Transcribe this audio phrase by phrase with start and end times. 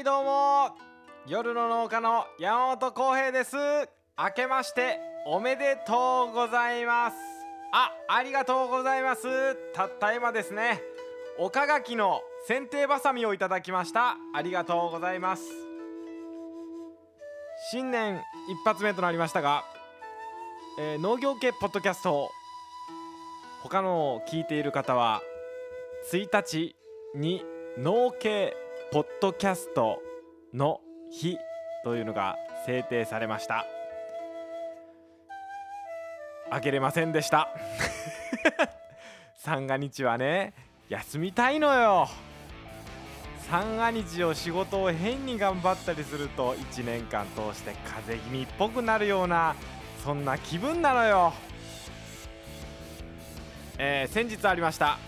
[0.00, 0.78] はいどうも。
[1.26, 3.54] 夜の農家の山本浩平です。
[4.18, 7.16] 明けましておめでとうございます。
[7.70, 9.54] あありがとうございます。
[9.74, 10.80] たった今ですね。
[11.38, 14.16] 岡垣の剪定バサミをいただきました。
[14.34, 15.42] ありがとうございます。
[17.70, 19.64] 新年一発目となりましたが、
[20.78, 22.30] えー農業系ポッドキャスト
[23.62, 25.20] 他のを聞いている方は
[26.10, 26.74] 1日
[27.14, 27.44] に
[27.76, 28.56] 農系
[28.92, 30.02] ポッドキャスト
[30.52, 30.80] の
[31.12, 31.38] 日
[31.84, 32.34] というのが
[32.66, 33.64] 制定されました。
[36.50, 37.48] 開けれませんでした。
[39.38, 40.54] 三が日はね
[40.88, 42.08] 休みたいのよ。
[43.48, 49.54] 三が日を仕事を変に頑張ったりすると1年間通して風邪気味っぽくなるような
[50.04, 51.32] そんな気分なのよ。
[53.78, 54.98] えー先日ありました、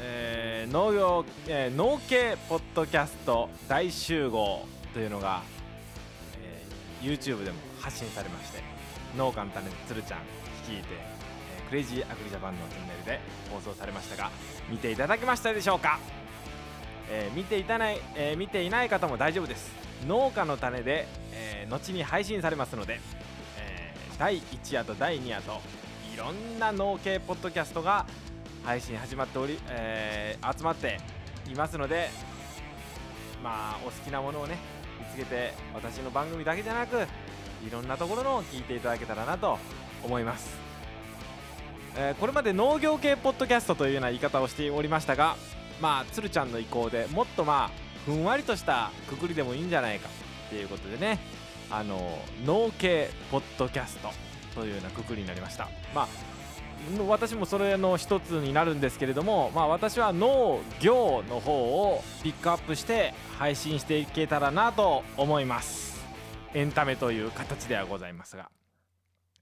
[0.00, 5.42] えー農業、えー農系ポッドキャスト大集合というのが、
[6.42, 8.62] えー YouTube でも発信されまして
[9.16, 10.20] 農家の種のつるちゃん
[10.62, 13.20] 率いて、えークレイジーアグリジャパンのチャンネルで
[13.50, 14.30] 放送されましたが
[14.68, 15.98] 見ていただけましたでしょうか、
[17.10, 19.72] えー見ていたない、えー見ていない方も大丈夫です。
[20.08, 23.00] 農家の種で、えー後に配信されますので、
[23.58, 25.60] えー第1夜と第2夜と
[26.14, 28.06] いろんな農系ポッドキャストが
[28.64, 30.98] 配信始まっており、えー集まって
[31.50, 32.08] いますので
[33.42, 34.56] まあお好きなものをね
[34.98, 37.06] 見つけて私の番組だけじゃなく
[37.66, 39.58] いろんなところのを聞いていただけたらなと
[40.02, 40.56] 思います、
[41.96, 45.36] えーこれまで農業系ポッドキャストというような言い方をしておりましたが
[45.80, 47.70] まあつるちゃんの意向でもっとまあ
[48.06, 50.08] ふんわりとしたくくりでもいいんじゃないか
[50.46, 51.18] っていうことでね
[51.70, 54.10] あの農系ポッドキャスト
[54.54, 55.68] というようなくくりになりました。
[55.94, 56.33] まあ
[57.08, 66.04] 私もそれの一つになるんですけれども、まあ、私は農業の方をピックアップして配信していけたらなと思います。
[66.52, 68.48] エンタメという形ではございますが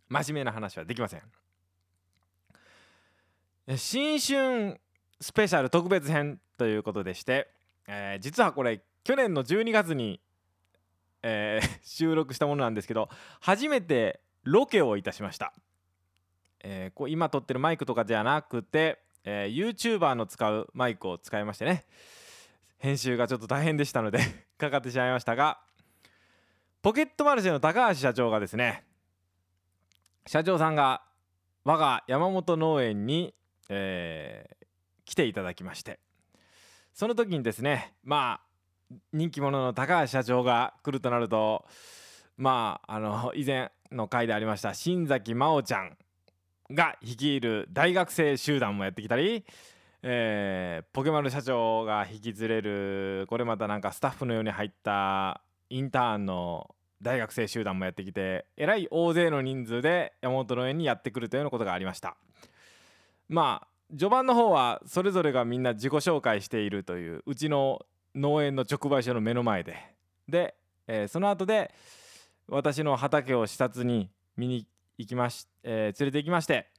[0.09, 1.23] 真面目な話はできません。
[3.77, 4.81] 新春
[5.21, 7.49] スペシャル特別編ということでして、
[7.87, 10.21] えー実はこれ去年の12月に、
[11.23, 13.09] えー 収録したものなんですけど
[13.41, 15.53] 初めてロケをいたしました。
[16.63, 21.85] えーこう今撮ってるマイクとかじゃなくて、えー、YouTuber の使うマイクを使いましてね。
[22.79, 24.19] 編集がちょっと大変でしたので
[24.59, 25.61] かかってしまいましたが
[26.83, 28.85] ポケットマルシェの高橋社長がですね
[30.27, 31.05] 社長さんが
[31.63, 33.35] 我が山本農園に、
[33.69, 34.63] えー
[35.05, 35.99] 来ていただきまして。
[36.95, 38.41] その時にですねま
[38.91, 41.67] あ人気者の高橋社長が来るとなると
[42.37, 45.97] まああの以前の回でありました新崎真央ちゃん
[46.75, 49.45] が率いる大学生集団もやってきたり、
[50.03, 55.41] えーポケマル社長が引き連れるこれまたなんかスタッフのように入った
[55.71, 62.17] インターンの大学生集団もやってきてえらい大勢の人数で山本農園にやってくるというようなことがありました。
[63.29, 67.85] まあ序盤の方はそれぞれがみんな自己紹介しているといううちの
[68.15, 69.77] 農園の直売所の目の前で。
[70.29, 70.55] で、
[70.87, 71.73] えーその後で
[72.49, 74.67] 私の畑を視察に見に
[74.99, 76.73] 行きまし、えー連れて行きまして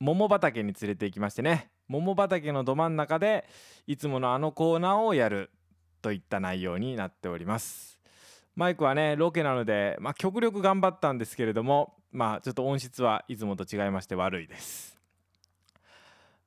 [0.00, 1.70] 桃畑に連れて行きましてね。
[1.88, 3.48] 桃畑のど真ん中で
[3.86, 5.50] いつものあのコーナーをやる
[6.02, 7.98] といった内容になっております。
[8.54, 14.98] マイクはねロケなので、まあ、極力頑張ったんですけれどもまあちょっと音質はいつもと違いまして悪いです。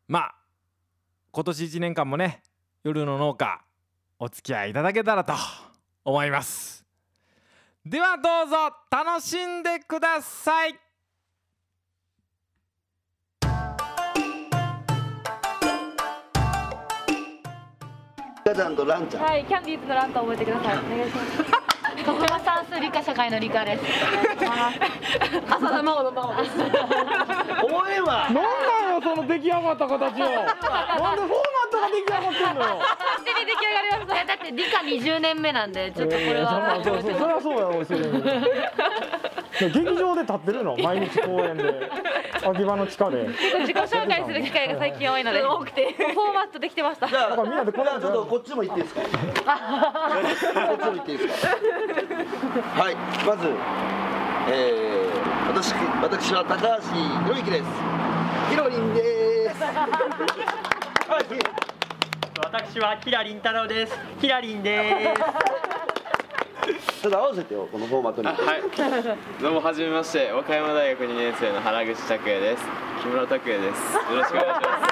[0.07, 0.35] まあ
[1.31, 2.41] 今年1年間もね
[2.83, 3.61] 夜の農家
[4.19, 5.33] お付き合いいただけたらと
[6.05, 6.80] 思います。
[7.83, 8.55] ではどうぞ
[8.91, 10.75] 楽しんでください
[18.45, 19.23] ガちゃんとランちゃん。
[19.23, 20.79] はい、キャンディーズのランタン覚えてください。
[20.79, 22.03] お願いします。
[22.03, 23.83] 国語算数理科社会の理科です。
[24.41, 26.55] 浅田真央の真央です。
[27.63, 28.29] 思えば。
[28.29, 28.80] なんなんよ
[29.15, 30.47] その出来上がった形を なんでフォーマッ
[31.71, 34.13] トが出来上がってんのよ勝手に出来上がりました。
[34.15, 36.79] いやだって理科20年目なんでちょっとこれは。
[36.83, 37.83] そうそうそりゃそうやろれん
[39.69, 40.75] 劇場で立ってるの？
[40.81, 41.89] 毎日公演で
[42.43, 47.07] 秋葉の地下で結構自己紹介する機会が最近多いので、 多くて、フォーマットできてました。
[47.07, 49.01] じゃあ、だからみんなでこちょっとこっちも行っていいですか？
[49.01, 51.55] こっちも行っていいですか？
[52.81, 52.95] はい、
[53.27, 53.49] まず、
[54.49, 56.81] えー、私私は高橋
[57.27, 57.63] 博之です。
[58.51, 59.63] ヒロリンです。
[59.63, 59.87] は
[61.21, 61.25] い、
[62.37, 63.97] 私はキラリン太郎です。
[64.19, 67.01] キラリンです。
[67.01, 68.27] ちょっと合わせてよこのフォーマットに。
[68.27, 68.37] はい、
[69.41, 72.63] どうもはじめまして、和歌山大学2年生の原口拓也です。
[73.01, 73.95] 木村拓也です。
[73.95, 74.90] よろしくお願いします。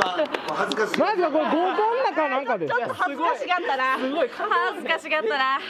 [0.00, 2.74] 恥ずかしいなんですかこれ合コンかなんかです。
[2.74, 3.84] か恥ずかしがったな。
[3.98, 5.60] 恥ずかしがったな。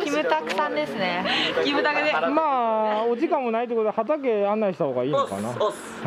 [0.04, 1.26] キムタクさんですね。
[1.64, 2.12] キムタクで。
[2.12, 2.42] 行ま
[3.00, 5.48] あお時間もないってことで畑案内した方がいいのかな。
[5.48, 5.54] は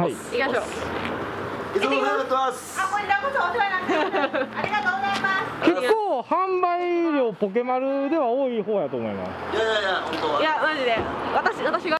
[0.07, 0.13] い。
[0.13, 1.77] きましょう。
[1.77, 2.81] いつもお世話になってます。
[2.81, 5.29] こちらこそお世話になってありがとうございま
[5.63, 5.71] す。
[5.71, 9.55] 結構販売量ポケマルでは多い方やと思います。
[9.55, 10.97] いやいやいや本当はいやマジで。
[11.33, 11.97] 私私が。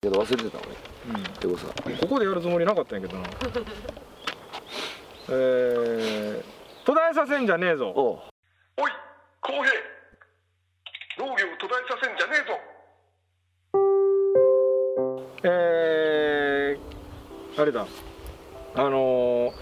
[0.00, 0.87] けど忘れてた俺
[1.42, 1.66] エゴさ
[2.00, 3.28] ここでやるつもりなかったんやけどな。
[5.30, 6.42] えー、
[6.84, 7.90] 途絶えさせんじゃねえぞ。
[7.90, 8.22] お
[8.88, 8.90] い
[9.40, 9.64] 公平。
[11.18, 12.58] 農業途絶えさせんじゃねえぞ。
[15.44, 17.86] えー、あれだ。
[18.74, 19.52] あのー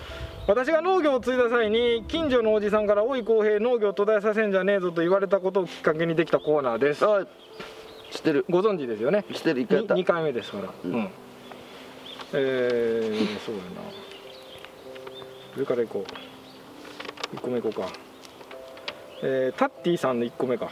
[0.49, 7.05] 私が農業を継いだ際に近所のおじさんから「おい公平農業途絶えさせんじゃねえぞ」と言われたことをきっかけにできたコーナーです。
[7.05, 7.27] あ
[8.13, 8.45] 知ってる。
[8.49, 9.25] ご存知ですよね。
[9.33, 9.63] 知ってる。
[9.63, 9.95] 一回やった。
[9.95, 10.69] 2回目ですから。
[10.69, 11.11] ううんん、
[12.33, 13.81] えー、そうやな。
[15.57, 16.05] 上から行こ
[17.33, 17.37] う。
[17.37, 17.93] 1個目行こうか。
[19.23, 20.71] えー、タッティさんの1個目か。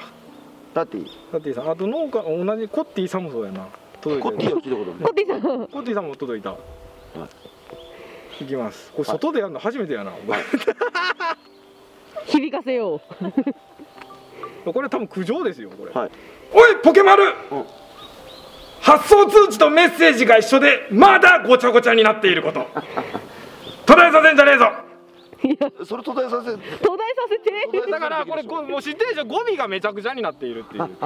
[0.75, 1.09] タッティ。
[1.31, 1.71] タッティさん。
[1.71, 3.69] あと農家同じコッティさんもそうやな。
[4.01, 5.15] 届いてるコッティは聞いたことないコッ
[5.85, 6.07] ティさん。
[6.07, 6.51] も届いた。
[8.41, 8.45] い。
[8.47, 8.91] きます。
[8.93, 10.13] これ外でやるの初めてやな。
[12.27, 13.01] 響かせよ
[14.67, 14.73] う。
[14.73, 16.11] これ多分苦情ですよこれ、はい。
[16.53, 17.31] おいポケマル、うん
[18.85, 22.67] 発送通知とメッセージが一緒でまだごちゃごちゃになっていること。
[23.87, 24.71] 途絶えさせんじゃねえぞ。
[25.85, 27.39] それ途絶えさせ途絶えさせ
[27.81, 27.91] て。
[27.91, 29.25] だからこれこもう知ってるでしょ。
[29.25, 30.91] 語尾がめちゃくちゃになっているっていう。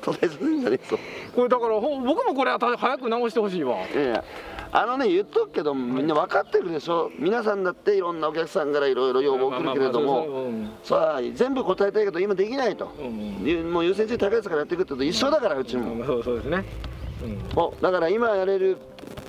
[0.00, 0.98] 途絶えさせんじゃねえぞ。
[1.34, 3.76] これだからほ僕もこれはた早く直してほしいわ。
[3.94, 4.24] いやいや
[4.78, 7.10] あのね言っとくけどみんな分かってるでしょ。
[7.18, 10.26] 皆さんだっていろんなお客さんからいろいろ要望来るけれども。
[10.26, 10.70] うん。
[10.84, 12.84] さあ全部答えたいけど今できないと。
[12.84, 15.94] もう優先順位高いやつからやっていくってと一緒だからうちも。
[15.94, 16.06] うん。
[16.06, 16.62] そうそうですね、
[17.24, 17.56] うん。
[17.56, 18.76] もうだから今やれる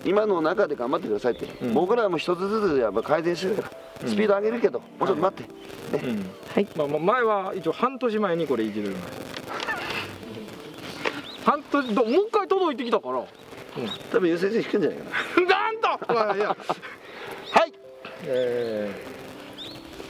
[0.04, 1.14] 今の中で頑張ってく。
[1.14, 1.74] ださいって、うん。
[1.74, 3.70] 僕らも一つずつやっぱ改善してるから。
[4.06, 6.26] スピード上げるけど、もうちょっと待って、うん。
[6.54, 6.68] はい。
[6.76, 8.98] まあ、まあ前は一応半年前にこれいじれるの。
[11.46, 13.24] 半年どもう一回届いてきたから
[14.12, 15.04] 多分優先順位低いんじゃないか
[15.42, 15.48] な。
[15.48, 16.48] なんと、まあ、いや。
[16.50, 16.56] は
[17.66, 17.74] い。
[18.26, 18.92] え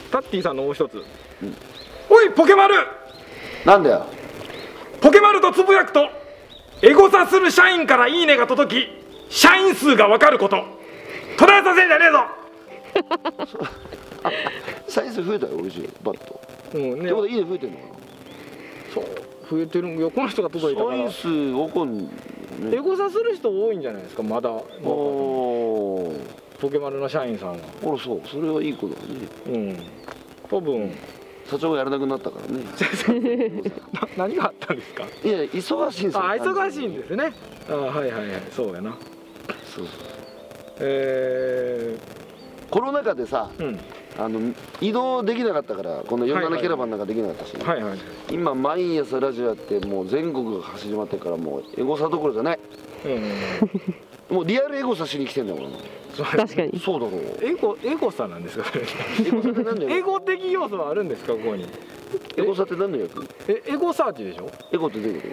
[0.08, 1.02] ー、タッティさんのもう一つ、
[2.08, 2.74] おいポケマル
[3.64, 4.06] なんだよ。
[5.00, 6.08] ポケマルとつぶやくと
[6.82, 8.88] エゴサする社員からいいねが届き
[9.28, 10.64] 社員数が分かること。
[11.36, 12.24] 途絶えさせんじゃねえぞ。
[14.88, 16.40] サイズ増えたようちバット。
[16.74, 17.12] うんね。
[17.12, 17.84] っいいね増えてんのか
[18.94, 19.04] そう
[19.50, 19.88] 増えてる。
[19.94, 20.96] いやこの人が届いたから。
[20.96, 22.10] なサイズ起こん
[22.72, 24.22] エゴサする人多いんじゃないですか？
[24.22, 24.50] まだ。
[24.50, 26.16] おー。
[26.60, 27.56] ポケマルの社員さんは。
[27.56, 28.20] あらそう。
[28.26, 29.06] それはいいことだね。
[29.46, 29.78] うん。
[30.50, 30.90] 多分。
[31.48, 32.62] 社長がやらなくなったからね。
[34.16, 35.04] な何があったんですか？
[35.24, 36.24] いや忙しいんですよ。
[36.24, 37.32] あ忙しいんですね。
[37.70, 38.42] あはいはいはい。
[38.50, 38.96] そうやな。
[39.74, 39.94] そうそう。
[40.80, 41.96] え
[42.70, 43.78] コロナ禍でさー、うん
[44.18, 46.60] あの移動できなかったからこの47はいはい。
[46.60, 47.98] キャラバンなんかできなかったし、はいはい
[48.32, 52.58] 今毎朝ラジオやってもう全国が走り回ってるからもうエゴサどころじゃない。
[53.06, 54.36] うん。
[54.36, 55.60] もうリアルエゴサしに来てんだも。
[56.16, 56.78] 確かに。
[56.80, 57.44] そうだろう。
[57.44, 58.64] エゴエゴさなんですか？
[59.24, 61.64] エゴサって何だよエゴ的要素はあるんですかここに？
[62.36, 64.50] エゴサって何の役えエゴサーチでしょ？
[64.72, 65.28] エゴってどういうこ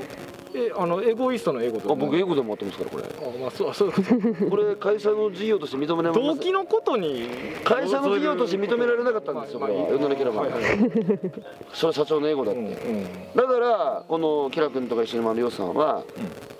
[0.55, 3.03] えあのエゴイストのエゴととあ僕エゴでもやってますからこれ。
[3.03, 3.89] あまあそうそう。
[3.89, 7.29] いう これ会社の事業として認められます動機のことに。
[7.63, 10.43] 会社の事業として認められなかったんですよこれは47キラバン。
[10.43, 10.61] はいはい。
[10.63, 10.75] はい
[11.73, 12.73] それは社長のエゴだって、うんうん。
[13.35, 16.03] だからこのキラ君とか石沼のよさんは、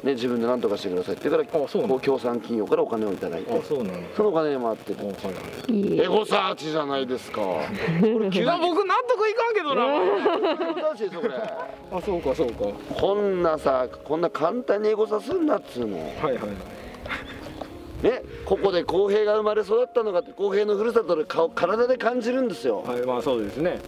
[0.03, 5.99] ね、自分で何とかしてくださいって言うからこう協賛企業からお金をいただいてあそうなのそのお金で回ってるあはいはい。
[6.01, 7.41] エゴサーチじゃないですか。
[7.41, 9.85] いや僕納得いかんけどな。
[9.85, 12.65] エゴサーあそうかそうか。
[12.65, 15.97] はこんなさこんな簡単にエゴサすんなっつうの。
[15.97, 18.03] いはいはい。
[18.03, 22.83] ねここで公平が生まれ育ったのが公平のふるさとで顔体で感じるんですよ。
[22.83, 23.79] はいまあそうですね。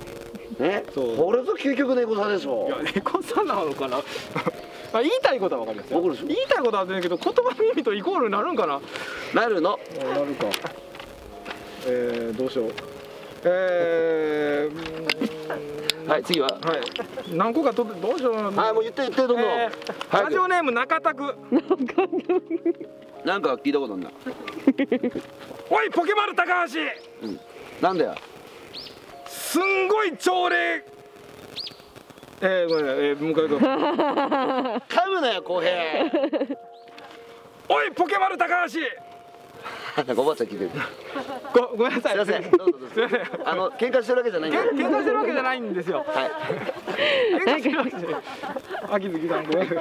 [0.60, 1.18] ねそう。
[1.18, 2.68] これぞ究極のエゴサでしょ。
[2.68, 3.98] いやエゴサなのかな？
[4.94, 6.02] あ言いたいことは分かりますよ。
[6.02, 8.82] わかる言いたいことは分かるけど言葉の意味とイコールになるんかな？
[9.34, 9.78] なるの？
[10.02, 10.48] あなるか。
[11.86, 12.72] えー、どうしよう。
[13.44, 15.37] えー、
[16.08, 16.24] はい。
[16.24, 16.48] 次は。
[16.48, 17.36] はい。
[17.36, 18.36] 何個かとどうしよう。
[18.36, 21.36] はいもう言って言ってどんどん、えーラジオネーム中田区。
[23.26, 24.12] なんか聞いたことあるな。
[25.70, 26.80] おいポケマル高橋。
[27.82, 28.16] なんだよ。
[29.26, 30.86] すんごい朝礼。
[32.40, 33.60] えー、ごめんなさい、えー、もう一回行こう。
[33.60, 35.74] 噛むなよ公平。
[37.70, 38.80] おいポケマル高橋
[39.98, 40.72] なんかおばあちゃん聞いてる。
[41.54, 42.14] ごごめんなさい。
[42.14, 42.52] すいません。
[42.52, 43.22] どうぞどうぞすいません。
[43.50, 44.60] あの喧嘩してるわけじゃないんで。
[44.60, 46.06] け喧嘩してるわけじゃないんですよ。
[46.08, 46.32] はい。
[47.42, 48.10] 喧嘩してるわけじゃない。
[48.92, 49.70] 秋月さんごめん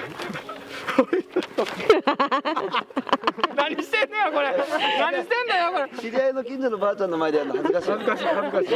[3.56, 4.56] 何してんのよこれ。
[4.98, 5.88] 何してんだよこれ。
[6.00, 7.90] 知り合いの近所のばあちゃんの前でやるの恥ずかしい。
[7.90, 8.72] 恥ずかしい恥ずかしい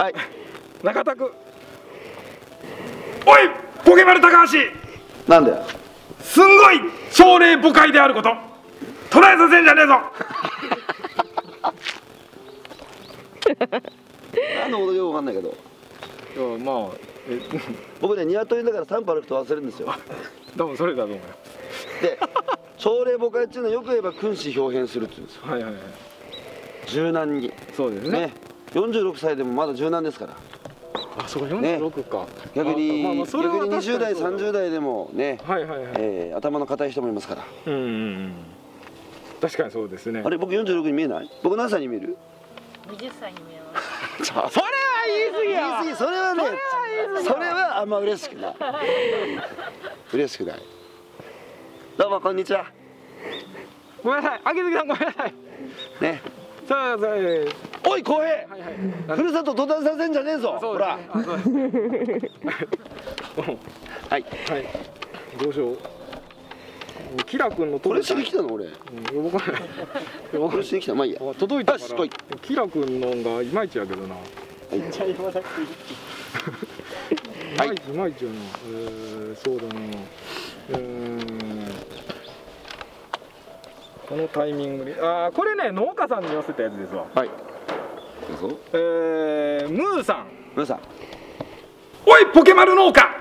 [0.00, 0.14] はい。
[0.82, 1.32] 中田区
[3.26, 3.50] おい
[3.84, 4.58] ポケマル高橋。
[5.28, 5.62] なんだよ。
[6.20, 6.80] すんごい
[7.12, 8.34] 朝礼誤解であること
[9.14, 9.94] 捉えさせんじゃねえぞ。
[14.60, 15.54] 何のことかよくわかんないけど。
[16.58, 16.96] まあ
[17.28, 17.40] え
[18.00, 19.94] 僕ね鶏だから3歩歩くと忘れるんですよ。
[20.58, 21.22] 多分それだと思うよ。
[22.02, 22.18] で
[22.76, 25.42] 朝礼誤解っていうのはよく言えば君子表現するっていうんですよ。
[25.44, 25.82] はいはいはい。
[26.88, 27.52] 柔軟に。
[27.76, 28.18] そうですね。
[28.18, 28.34] ね。
[28.72, 30.36] 46歳でもまだ柔軟ですから。
[31.16, 37.44] あそう46か、逆に、まあまあ逆に20代確かにそうだ30代でもね、はいはいはい、えー頭の固い人もいますから。
[37.66, 38.53] うんうんうん
[39.44, 40.22] 確かにそうですね。
[40.24, 41.30] あれ僕46に見えない？
[41.42, 42.16] 僕何歳に見える
[42.88, 44.24] ？20歳に見えます。
[44.24, 44.50] それは
[45.06, 45.60] 言い過ぎや。
[45.68, 46.42] わ言い過ぎそれはね
[47.24, 48.56] それはあんま嬉しくない。
[50.14, 50.62] 嬉しくない。
[51.98, 52.64] どうもこんにちは。
[54.02, 54.40] ごめんなさい。
[54.44, 55.34] 秋月さんごめんなさい。
[56.00, 56.22] ね。
[56.66, 57.54] さあさあえー
[57.86, 58.24] おい浩平。
[58.24, 58.36] はい
[59.08, 59.18] はい。
[59.18, 60.56] ふるさと途絶えさせんじゃねえぞね。
[60.56, 60.88] あそうです
[64.08, 64.24] はい。
[64.48, 64.66] はい。
[65.38, 65.78] どうしよう
[67.26, 68.64] キラ君のこれしに来たの俺。
[68.66, 68.72] うん
[69.22, 69.42] 僕は
[70.50, 70.94] これしに来た。
[70.94, 71.20] まあいいや。
[71.20, 71.64] あ届い。
[71.64, 72.04] たから
[72.42, 74.14] キラ君のがいまいちやけどな。
[74.14, 74.20] は
[74.74, 74.78] い。
[74.78, 74.92] いまい。
[74.92, 75.00] ちい
[77.96, 78.36] まいちやな。
[78.66, 79.74] えー、そうだな。
[80.70, 81.20] うーん
[84.08, 84.96] このタイミングで。
[85.00, 87.06] あーこれね農家さんに寄せたやつですわ。
[87.14, 87.30] はい。
[88.40, 90.26] どうぞえー、ムーさん。
[90.54, 90.80] 皆さん。
[92.06, 93.13] おいポケマル農家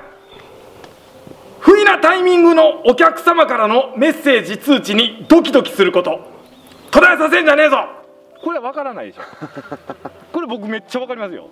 [1.64, 6.20] 不意なタイミングのお客様からのメッセージ通知にドキドキすること。
[6.92, 7.78] 途絶えさせんじゃねえぞ。
[8.44, 9.22] これわからないでしょ。
[10.34, 11.48] これ僕めっちゃわかりますよ。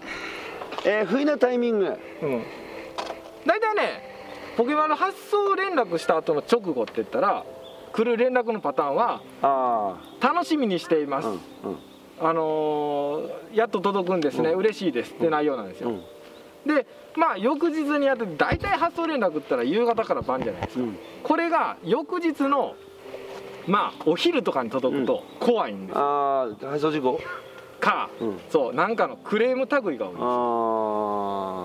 [0.83, 1.97] えー、不意なタイミング。
[2.23, 2.43] うん。
[3.45, 4.11] 大体ね
[4.57, 7.45] ポケマル発送連絡した後の直後って言ったら
[7.93, 11.77] 来る連絡のパターンはあ楽しみにしています、あうんうん。
[12.19, 14.59] あのーやっと届くんですね、うん。
[14.59, 16.03] 嬉しいですって内容なんですよ、うん
[16.65, 20.97] でまあ翌日にやって大体発送連絡ったら夕方から晩じゃないですか、うん。
[21.23, 22.75] これが翌日の
[23.67, 27.19] まあお昼とかに届くと怖いんです、ああ配送事故？
[27.79, 28.39] か、うん。
[28.49, 31.60] そうなんかのクレーム類が多いんですあ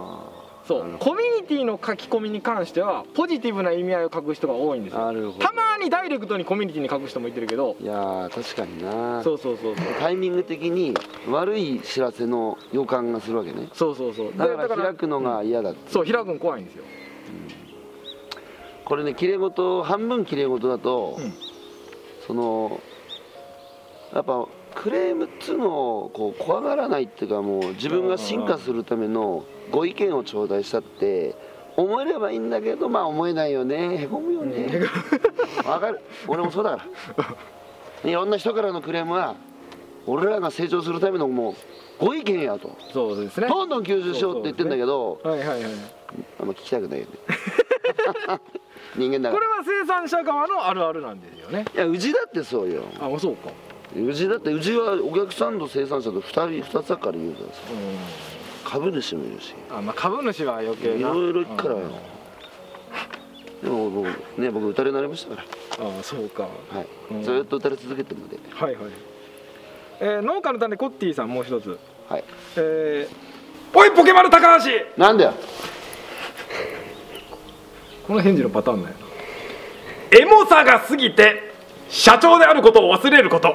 [0.66, 0.96] そう。
[0.98, 5.02] コミュニティの書き込みに関してはポジティブな意味合いを書く人が多いんですよ。
[5.02, 5.44] あなるほど。
[5.44, 7.76] たまにダイレクトにコミュニティに書く人もいてるけど。
[7.80, 9.22] いやー確かにな。
[9.22, 9.84] そうそうそうそう。
[10.00, 10.94] タイミング的に
[11.30, 13.68] 悪い知らせの予感がするわけね。
[13.72, 14.32] そうそうそう。
[14.36, 15.90] だから開くのが嫌だって。
[15.90, 16.84] そう開くの怖いんですよ。
[18.84, 21.32] これねきれい事半分きれい事だと、うん。
[22.26, 22.80] その
[24.12, 25.68] やっぱクレームっつうの
[26.04, 31.34] をこう怖がらないっていうかもう自分が進化するためのご意見を頂戴したって
[31.76, 34.02] 思えればいいんだけどまあ思えないよね。
[34.02, 34.82] へこむよね。
[35.64, 36.00] わかる。
[36.26, 36.86] 俺もそうだか
[38.04, 38.10] ら。
[38.10, 39.34] いろんな人からのクレームは
[40.06, 41.50] 俺らが成長するためのも
[42.00, 42.76] うご意見やと。
[42.92, 43.48] そうですね。
[43.48, 45.60] どんどん吸収しようって言ってんだけどはいはいはい
[46.40, 47.12] あんま聞きたくないよね。
[48.96, 49.40] 人間だから。
[49.40, 51.64] これは生産者側のあるあるなんですよね。
[51.74, 52.82] いやうちだってそうよ。
[53.00, 53.50] あそうか。
[53.94, 57.60] うちだってうちはお客さんと生産者と2人2つだから言うからさ。
[57.72, 58.35] う
[58.68, 59.52] 株主もいるし。
[59.52, 60.96] んあまあ株主は余計な。
[60.96, 61.74] いろいろ行くから。
[61.76, 61.90] ようん。
[63.62, 64.06] でも僕
[64.40, 65.44] ね僕打たれになりましたか
[65.78, 66.48] あそうか。
[66.72, 67.22] らはい、うん。
[67.22, 68.38] ずっと打たれ続けてるので。
[68.52, 68.84] はいはい、
[70.00, 71.78] えー農家の種コッティさんもう一つ。
[72.08, 72.24] はい。
[72.56, 74.70] えー、おいポケマル高橋！
[74.96, 75.34] なんだよ。
[78.06, 78.94] この返事のパターンだよ
[80.12, 81.52] なエモさが過ぎて
[81.88, 83.52] 社長であることを忘れること。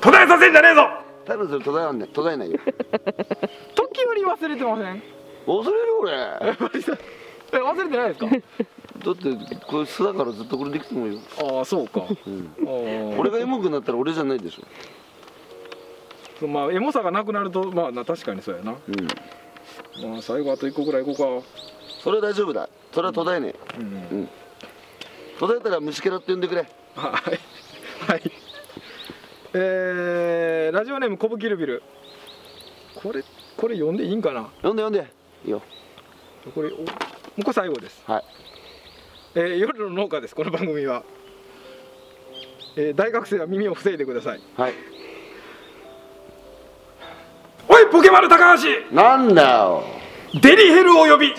[0.00, 2.58] 途絶えさせんじゃねえぞ多分それ途絶えない途絶えないよ。
[3.74, 5.02] 時折忘れてません？
[5.46, 6.12] 忘れる俺。
[7.52, 8.26] え忘れてないですか？
[9.04, 11.20] だってこれ素だからずっとこれできてもいいよ、
[11.58, 16.46] ああそうか、うん、俺がエモくなったら俺じゃないでしょ。
[16.46, 20.10] まあエモさがなくなるとまあな確かにそうやな、うん。
[20.10, 21.14] まあ、最後あと1個ぐらいいこ
[22.02, 22.68] それは大丈夫だ。
[22.92, 23.78] それは途絶えねえ。
[23.78, 24.28] うかうん。
[25.38, 26.66] 途絶えたら虫けらって呼んでくれ。
[26.96, 28.10] はい。
[28.10, 28.22] はい
[29.56, 31.82] えー、ラジオネームコブキルビル。
[32.96, 33.22] これ
[33.56, 34.50] これ読んでいいんかな？
[34.62, 35.06] 呼んで呼んで。
[35.44, 35.62] いいよ。
[36.52, 38.02] これおもうこれ最後です。
[38.04, 38.24] はい。
[39.36, 41.04] えー夜の農家ですこの番組は、
[42.76, 44.40] えー大学生は耳を防いでください。
[44.56, 44.74] はい。
[47.68, 48.92] おいポケマル高橋！
[48.92, 49.84] なんだよ。
[50.42, 51.32] デリヘルを呼び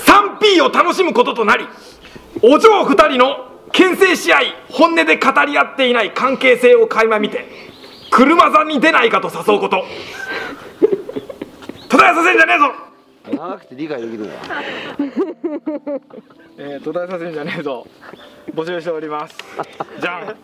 [0.00, 1.68] 3P を楽しむこととなり
[2.42, 7.46] お嬢2人の牽制し合い本音で語り合っていない関係性を垣間見て
[8.10, 9.84] 車座に出ないかと誘うこと。
[11.88, 12.72] 途絶えさせんじゃねえぞ。
[13.36, 14.30] 長くて理解できるよ
[16.58, 17.86] えー、途絶えさせんじゃねえぞ。
[18.54, 19.36] 募集しております。
[20.00, 20.36] じゃん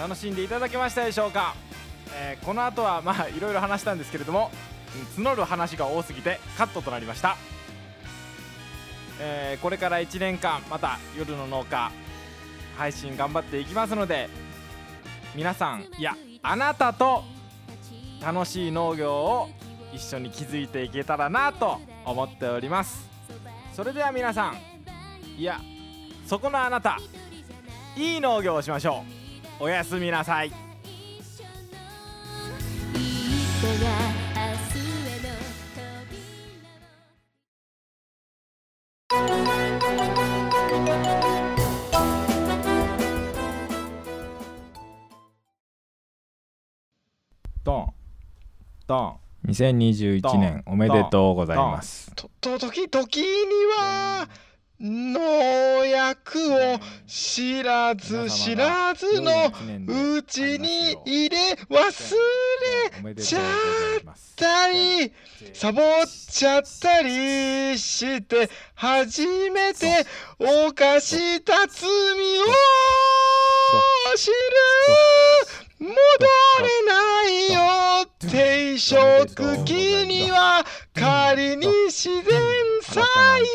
[0.00, 1.54] 楽しんでいただけましたでしょうか、
[2.14, 4.50] えーこの後はまあいろいろ話したんですけれども
[5.18, 7.36] 募る話が多すぎてカットとなりました、
[9.20, 11.92] えーこれから1年間また夜の農家
[12.78, 14.30] 配信頑張っていきますので
[15.34, 17.22] 皆さんいやあなたと
[18.22, 19.50] 楽しい農業を
[19.92, 23.06] 一緒に築いていけたらなと思っております。
[23.74, 24.56] それでは皆さん
[25.38, 25.60] いや
[26.26, 26.96] そこのあなた
[27.96, 29.19] いい農業をしましょう。
[29.62, 30.50] おやすみなさい。
[47.62, 47.94] ドン。
[48.86, 49.16] ドン。
[49.46, 52.10] 2021年おめでとうございます。
[52.14, 53.26] とと時時に
[53.76, 54.26] は
[54.82, 59.52] 農薬を知らず知らずの
[60.16, 63.42] うちに入れ忘れちゃっ
[64.36, 65.12] たり
[65.52, 65.84] サボっ
[66.30, 70.06] ちゃったりして初めて
[70.38, 72.44] 犯した罪を
[74.16, 74.34] 知る。
[75.80, 75.96] 戻れ
[76.86, 78.06] ないよ。
[78.30, 83.02] 定食期には仮に自然栽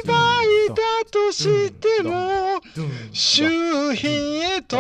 [0.06, 0.76] 培だ
[1.12, 2.62] としても
[3.12, 4.78] 周辺へと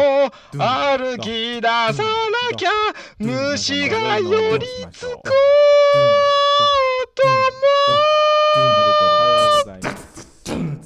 [0.57, 2.69] 歩き出さなきゃ
[3.19, 5.23] 虫が寄りつこう
[7.15, 8.24] とも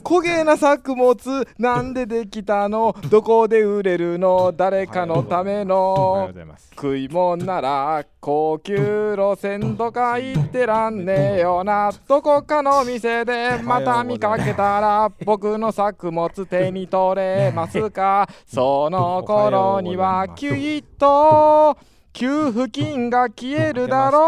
[0.10, 2.96] 焦げな作物なんでできたの？
[3.12, 4.52] どこで売れるの？
[4.52, 6.30] 誰かのための
[6.76, 11.92] 食いもんなら高級路線とか行ってらんねえよな。
[12.08, 18.28] どこかの店でまた見かけたら僕の作物手に取れますか？
[18.48, 21.78] その頃にはきっと
[22.12, 24.20] 給付金が消えるだろ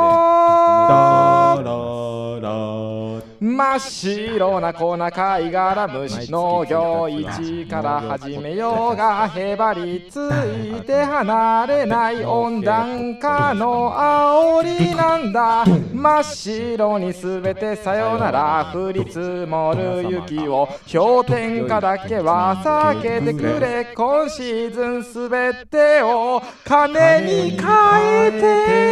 [1.60, 3.42] う。
[3.44, 15.66] 真っ白な粉貝殻虫農業一から始めようがへばりついて離れない温暖化の煽りなんだ。
[15.66, 19.18] 真っ白にすべてさよなら降り積
[19.48, 23.92] もる雪を氷点下だけは避けてくれ。
[23.96, 28.92] 今シーズンすべてを金に変ええて。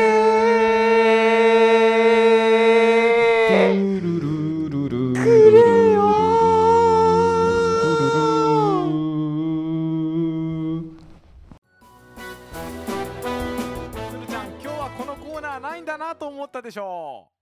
[5.14, 6.00] くれよ
[14.10, 17.39] つるちゃん今日はこのコーナーないんだなと思ったでしょう